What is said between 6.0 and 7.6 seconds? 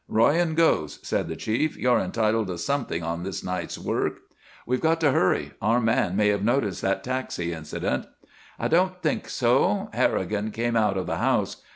may have noticed that taxi